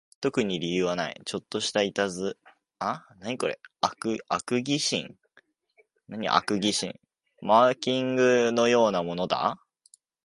[0.19, 1.95] 特に理由はない、ちょっとした悪
[6.53, 6.99] 戯心、
[7.39, 9.61] マーキングのようなものだ